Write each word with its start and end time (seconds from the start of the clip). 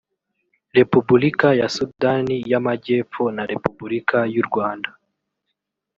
repubulika 0.77 1.47
ya 1.59 1.67
sudani 1.75 2.35
y 2.51 2.53
amajyepfo 2.59 3.23
na 3.35 3.43
repubulika 3.51 4.17
y 4.33 4.35
u 4.41 4.43
rwanda 4.47 4.89